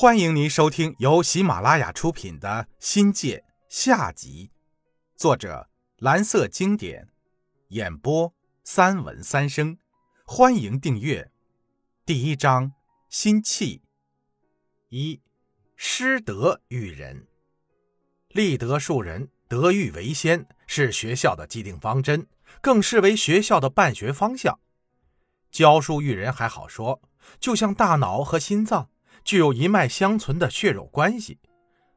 [0.00, 3.36] 欢迎您收听由喜马拉雅出品的《新界》
[3.68, 4.50] 下集，
[5.14, 7.10] 作者蓝色经典，
[7.68, 8.32] 演播
[8.64, 9.76] 三文三生。
[10.24, 11.30] 欢迎订阅。
[12.06, 12.72] 第一章：
[13.10, 13.82] 心气。
[14.88, 15.20] 一，
[15.76, 17.26] 师德育人，
[18.30, 22.26] 立德树人，德育为先，是学校的既定方针，
[22.62, 24.58] 更视为学校的办学方向。
[25.50, 27.02] 教书育人还好说，
[27.38, 28.89] 就像大脑和心脏。
[29.24, 31.38] 具有一脉相存的血肉关系。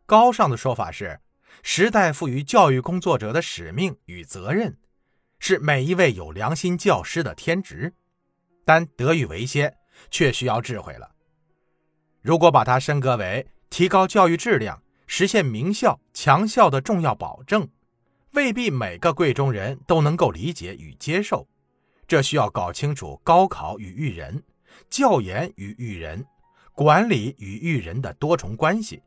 [0.05, 1.19] 高尚的说法是，
[1.61, 4.77] 时代赋予教育工作者的使命与责任，
[5.39, 7.93] 是每一位有良心教师的天职。
[8.65, 9.75] 但德育为先，
[10.09, 11.11] 却需要智慧了。
[12.21, 17.67] 如果把它升格为提高教育质量、实现名校强校的重要保证，
[18.31, 21.47] 未必每个贵中人都能够理解与接受。
[22.07, 24.43] 这需要搞清楚高考与育人、
[24.89, 26.25] 教研与育人。
[26.73, 29.03] 管理与育人的多重关系，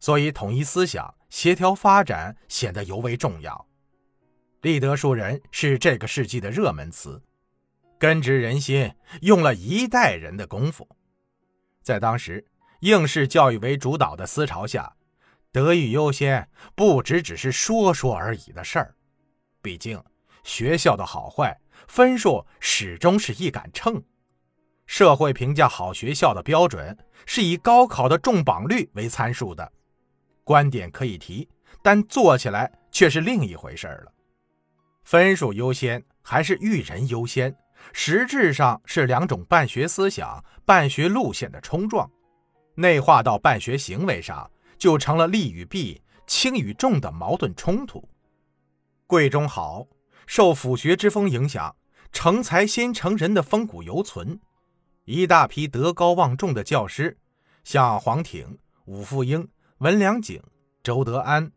[0.00, 3.66] 所以统一思想、协调发展显得尤为重要。
[4.62, 7.22] 立德树人是这个世纪的热门词，
[7.98, 10.88] 根植人心，用了一代人的功夫。
[11.82, 12.46] 在当时
[12.80, 14.96] 应试教育为主导的思潮下，
[15.50, 18.94] 德育优先不只只是说说而已的事儿。
[19.60, 20.02] 毕竟
[20.42, 24.02] 学校的好坏分数始终是一杆秤。
[24.86, 29.72] 社会评价好学校的标准是以高考的中榜率为参数的，
[30.44, 31.48] 观点可以提，
[31.82, 34.12] 但做起来却是另一回事了。
[35.04, 37.56] 分数优先还是育人优先，
[37.92, 42.10] 实质上是两种办学思想、办学路线的冲撞，
[42.74, 48.08] 内化到办学行为上，就成了利与弊、轻与重的矛盾冲突。
[49.06, 49.86] 贵中好，
[50.26, 51.74] 受府学之风影响，
[52.12, 54.40] 成才先成人的风骨犹存。
[55.04, 57.18] 一大批德高望重的教师，
[57.64, 60.40] 像黄挺、武富英、文良景、
[60.80, 61.50] 周德安、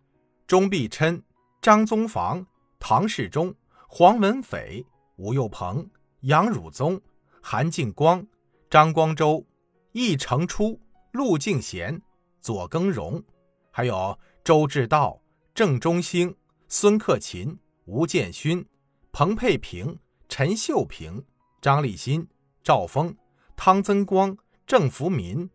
[0.47, 1.21] 钟必琛、
[1.61, 2.43] 张宗房、
[2.79, 3.53] 唐世忠、
[3.87, 4.83] 黄文斐、
[5.17, 5.87] 吴又鹏、
[6.21, 6.99] 杨汝宗、
[7.39, 8.25] 韩进光、
[8.67, 9.45] 张光周、
[9.91, 10.79] 易成初、
[11.11, 12.01] 陆敬贤、
[12.41, 13.23] 左庚荣，
[13.69, 15.21] 还有周志道、
[15.53, 16.35] 郑中兴、
[16.67, 17.55] 孙克勤、
[17.85, 18.65] 吴建勋、
[19.11, 21.23] 彭佩平、陈秀平、
[21.61, 22.27] 张立新、
[22.63, 23.15] 赵峰。
[23.55, 25.49] 汤增光、郑福民、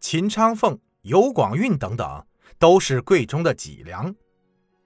[0.00, 2.26] 秦昌凤、尤广运等等，
[2.58, 4.14] 都是贵中的脊梁。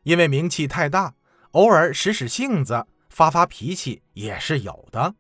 [0.03, 1.15] 因为名气太大，
[1.53, 5.15] 偶尔使使性子、发发脾气也是有的。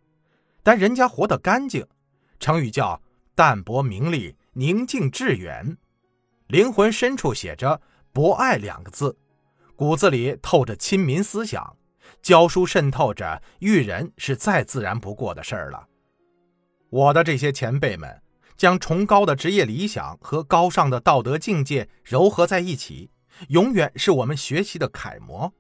[0.63, 1.87] 但人家活得干净，
[2.39, 3.01] 成语叫
[3.35, 5.77] “淡泊名利，宁静致远”。
[6.49, 7.81] 灵魂深处写着
[8.13, 9.17] “博爱”两个字，
[9.77, 11.77] 骨子里透着亲民思想，
[12.23, 15.87] 教书渗透着育人，是再自然不过的事儿了。
[16.91, 18.21] 我的这些前辈们，
[18.57, 23.11] 将崇高的职业理想和高尚的道德境界糅合在一起，
[23.49, 25.53] 永远是我们学习的楷模。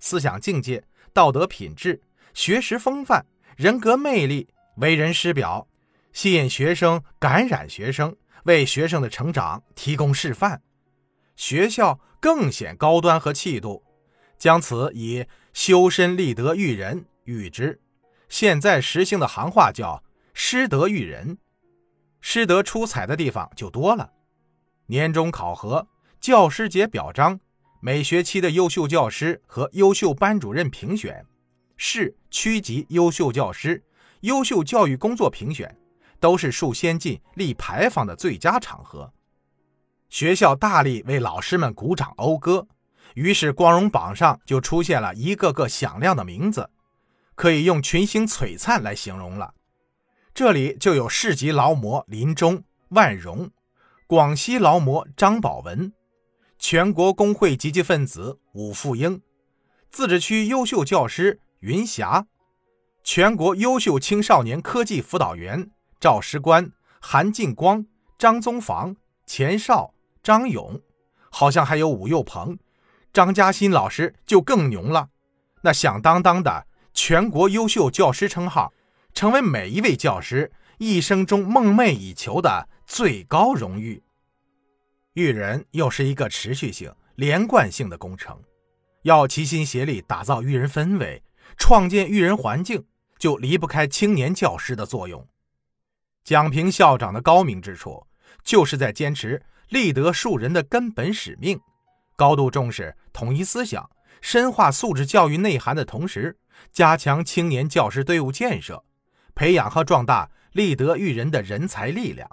[0.00, 0.84] 思想境界、
[1.14, 2.02] 道德品质、
[2.34, 3.24] 学识风范、
[3.56, 5.66] 人格魅力、为人师表，
[6.12, 10.60] 吸引学生，感染学生，为学生的成长提供示范。
[11.36, 13.82] 学校更显高端和气度，
[14.38, 17.80] 将此以修身立德育人喻之。
[18.28, 20.04] 现在实行的行话叫。
[20.42, 21.36] 师德育人，
[22.22, 24.10] 师德出彩的地方就多了。
[24.86, 25.86] 年终考核、
[26.18, 27.38] 教师节表彰、
[27.80, 31.24] 每学期的优秀教师和优秀班主任评选、
[31.76, 33.84] 市区级优秀教师、
[34.22, 35.78] 优秀教育工作评选，
[36.18, 39.12] 都是树先进、立牌坊的最佳场合。
[40.08, 42.66] 学校大力为老师们鼓掌讴歌，
[43.14, 46.70] 于是光荣榜上就出现了一个个响亮的名字，
[47.34, 49.54] 可以用群星璀璨来形容了。
[50.32, 53.50] 这里就有市级劳模林中、万荣，
[54.06, 55.92] 广西劳模张宝文，
[56.58, 59.20] 全国工会积极分子武富英，
[59.90, 62.26] 自治区优秀教师云霞，
[63.02, 67.84] 全国优秀青少年科技辅导员赵师官、韩进光、
[68.16, 69.92] 张宗房、钱少、
[70.22, 70.80] 张勇，
[71.28, 72.58] 好像还有武佑鹏、
[73.12, 75.08] 张嘉欣老师就更牛了，
[75.62, 78.72] 那响当当的全国优秀教师称号。
[79.14, 84.02] 成为每一位教师一生中梦寐以求的最高荣誉。
[85.14, 88.40] 育人又是一个持续性、连贯性的工程，
[89.02, 91.22] 要齐心协力打造育人氛围，
[91.58, 92.84] 创建育人环境，
[93.18, 95.26] 就离不开青年教师的作用。
[96.22, 98.06] 蒋平校长的高明之处，
[98.44, 101.58] 就是在坚持立德树人的根本使命，
[102.14, 103.90] 高度重视统一思想、
[104.20, 106.38] 深化素质教育内涵的同时，
[106.72, 108.84] 加强青年教师队伍建设。
[109.40, 112.28] 培养和壮大立德育人的人才力量。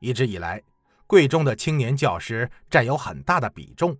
[0.00, 0.60] 一直以来，
[1.06, 3.96] 贵中的青年教师占有很大的比重，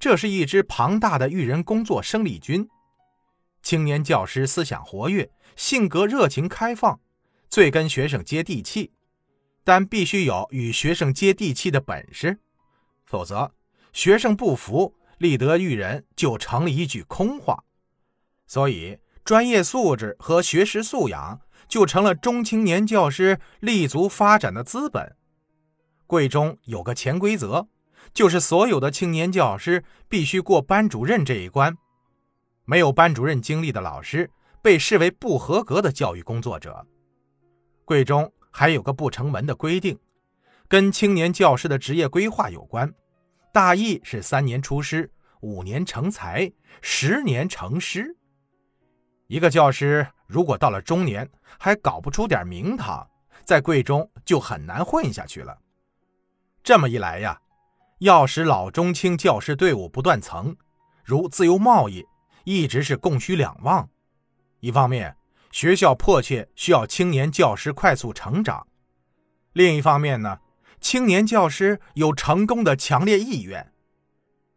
[0.00, 2.68] 这是一支庞大的育人工作生力军。
[3.62, 6.98] 青年教师思想活跃，性格热情开放，
[7.48, 8.90] 最跟学生接地气，
[9.62, 12.40] 但必须有与学生接地气的本事，
[13.06, 13.54] 否则
[13.92, 17.62] 学生不服，立德育人就成了一句空话。
[18.48, 18.98] 所以，
[19.28, 21.38] 专业素质和学识素养
[21.68, 25.16] 就成了中青年教师立足发展的资本。
[26.06, 27.68] 贵中有个潜规则，
[28.14, 31.76] 就是所有的青年教师必须过班主任这一关。
[32.64, 34.30] 没有班主任经历的老师
[34.62, 36.86] 被视为不合格的教育工作者。
[37.84, 39.98] 贵中还有个不成文的规定，
[40.68, 42.90] 跟青年教师的职业规划有关，
[43.52, 46.50] 大意是三年出师，五年成才，
[46.80, 48.14] 十年成师。
[49.28, 51.28] 一个教师如果到了中年
[51.58, 53.06] 还搞不出点名堂，
[53.44, 55.56] 在贵中就很难混下去了。
[56.62, 57.38] 这么一来呀，
[57.98, 60.56] 要使老中青教师队伍不断层，
[61.04, 62.04] 如自由贸易。
[62.44, 63.90] 一直是供需两旺，
[64.60, 65.14] 一方面
[65.52, 68.66] 学校迫切需要青年教师快速成长，
[69.52, 70.38] 另一方面呢，
[70.80, 73.70] 青年教师有成功的强烈意愿。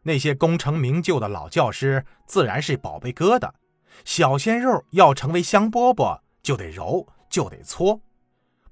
[0.03, 3.51] 那些功成名就的老教师自然是宝贝疙瘩，
[4.05, 8.01] 小鲜肉要成为香饽饽，就得揉，就得搓，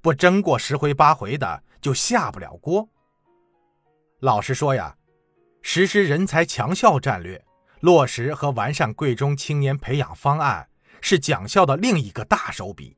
[0.02, 2.88] 不蒸过十回八回的就下不了锅。
[4.20, 4.98] 老实说呀，
[5.62, 7.46] 实施人才强校战略。
[7.82, 10.68] 落实和完善贵中青年培养方案
[11.00, 12.98] 是蒋校的另一个大手笔。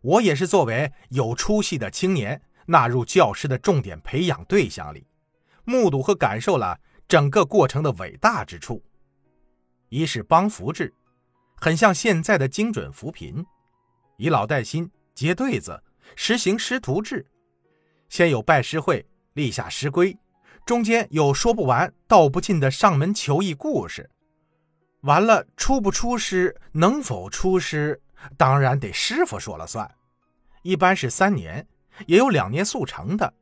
[0.00, 5.06] 我也是作为有出息的青年纳入教师的重点培养对象里，
[5.62, 8.82] 目睹和感受了整个过程的伟大之处。
[9.88, 10.92] 一是帮扶制，
[11.62, 13.46] 很像现在的精准扶贫，
[14.16, 15.80] 以老带新，结对子，
[16.16, 17.24] 实行师徒制，
[18.08, 20.18] 先有拜师会，立下师规。
[20.66, 24.10] 中间有说不完、道不尽的上门求艺故事，
[25.02, 28.02] 完了出不出师，能否出师，
[28.36, 29.88] 当然得师傅说了算。
[30.62, 31.64] 一般是三年，
[32.08, 33.32] 也有两年速成的，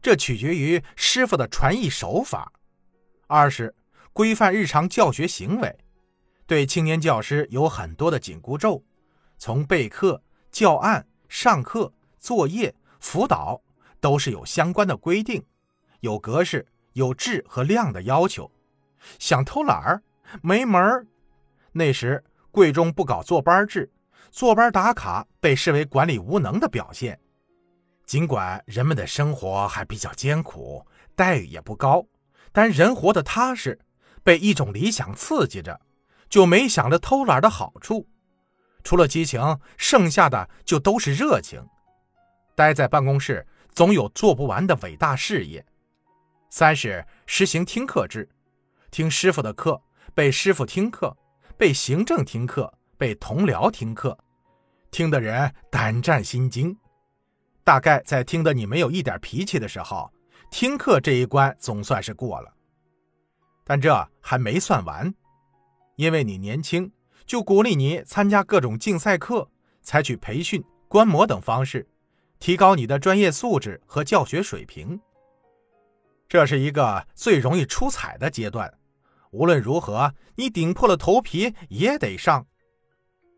[0.00, 2.50] 这取决于师傅的传艺手法。
[3.26, 3.74] 二是
[4.14, 5.78] 规范日常教学行为，
[6.46, 8.84] 对青年教师有很多的紧箍咒，
[9.36, 10.22] 从备课、
[10.52, 13.60] 教案、上课、作业、辅导，
[14.00, 15.44] 都是有相关的规定。
[16.00, 18.48] 有格式、有质和量的要求，
[19.18, 20.00] 想偷懒儿
[20.40, 21.04] 没门儿。
[21.72, 22.22] 那时
[22.52, 23.90] 贵中不搞坐班制，
[24.30, 27.18] 坐班打卡被视为管理无能的表现。
[28.04, 32.06] 尽管人们的生活还比较艰苦，待遇也不高，
[32.52, 33.76] 但人活得踏实，
[34.22, 35.80] 被一种理想刺激着，
[36.28, 38.08] 就没想着偷懒的好处。
[38.82, 39.40] 除了激情，
[39.76, 41.64] 剩下的就都是热情。
[42.54, 45.64] 待在办公室，总有做不完的伟大事业。
[46.50, 48.28] 三是实行听课制，
[48.90, 49.82] 听师傅的课，
[50.14, 51.14] 被师傅听课，
[51.58, 54.16] 被行政听课，被同僚听课，
[54.90, 56.74] 听的人胆战心惊。
[57.64, 60.08] 大概在听得你没有一点脾气的时候，
[60.50, 62.54] 听课这一关总算是过了。
[63.64, 65.12] 但这还没算完，
[65.96, 66.92] 因为你年轻，
[67.26, 69.50] 就鼓励你参加各种竞赛课，
[69.82, 71.88] 采取培训、观摩等方式，
[72.38, 75.00] 提高你的专业素质和教学水平。
[76.28, 78.72] 这是一个最容易出彩的阶段，
[79.30, 82.46] 无论如何，你顶破了头皮也得上。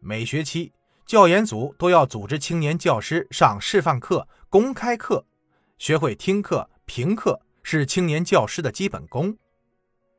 [0.01, 0.73] 每学期，
[1.07, 5.25] 教研组都要组织青年教师上示范课、公开课，
[5.77, 9.37] 学会听课、评课是青年教师的基本功。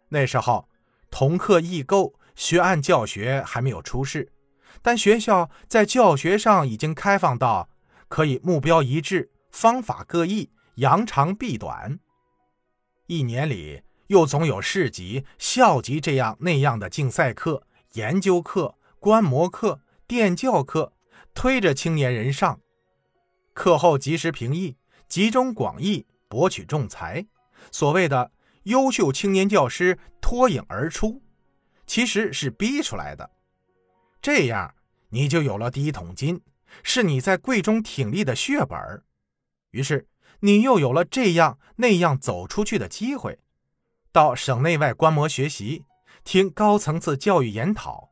[0.07, 0.69] 那时候，
[1.09, 4.31] 同课异构、学案教学还没有出世，
[4.81, 7.67] 但学校在教学上已经开放到
[8.07, 11.99] 可以目标一致、方法各异、扬长避短。
[13.07, 17.63] 一年里，又总有市级、校级这样那样的竞赛课、
[17.95, 20.93] 研究课、观摩课、电教课，
[21.33, 22.61] 推着青年人上。
[23.53, 24.77] 课后及时评议，
[25.09, 27.27] 集中广益，博取众才。
[27.69, 28.31] 所谓的
[28.63, 31.21] 优秀青年教师脱颖而出，
[31.89, 33.27] 其实是逼出来的。
[34.21, 34.75] 这样，
[35.09, 36.39] 你就有了第一桶金，
[36.83, 38.79] 是你在贵中挺立的血本
[39.71, 40.07] 于是。
[40.41, 43.39] 你又有了这样那样走出去的机会，
[44.13, 45.83] 到省内外观摩学习，
[46.23, 48.09] 听高层次教育研讨。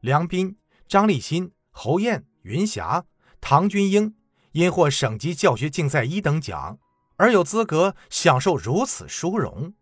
[0.00, 3.06] 梁斌、张立新、侯燕、云霞、
[3.40, 4.14] 唐军英
[4.50, 6.78] 因获省级教学竞赛一等奖，
[7.16, 9.72] 而有资格享受如此殊荣。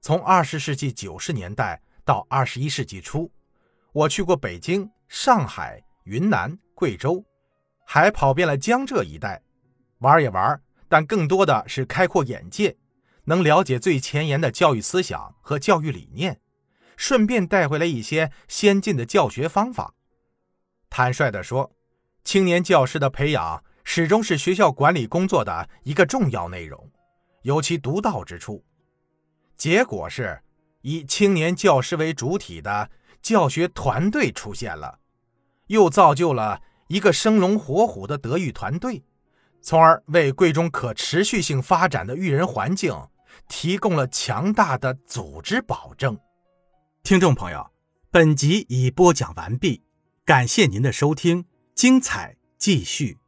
[0.00, 3.28] 从二十世纪九十年代到二十一世纪初，
[3.92, 7.24] 我去过北京、上海、云南、贵州，
[7.84, 9.42] 还跑遍了江浙一带，
[9.98, 10.62] 玩也玩。
[10.88, 12.76] 但更多的是开阔眼界，
[13.24, 16.40] 能了解最前沿的教育思想和教育理念，
[16.96, 19.92] 顺便带回来一些先进的教学方法。
[20.88, 21.72] 坦率地说，
[22.22, 26.88] 青年教师的培养始终是学校管理工作的一个重要内容，
[27.42, 28.64] 有其独到之处。
[29.56, 30.40] 结果是，
[30.82, 32.90] 以青年教师为主体的
[33.20, 35.00] 教学团队出现了，
[35.66, 39.04] 又造就了一个生龙活虎的德育团队，
[39.60, 42.94] 从而为贵中可持续性发展的育人环境
[43.48, 46.16] 提供了强大的组织保证。
[47.02, 47.70] 听众朋友，
[48.10, 49.82] 本集已播讲完毕。
[50.24, 53.18] 感谢您的收听，精彩继续。